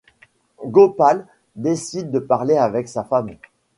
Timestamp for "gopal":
0.65-1.27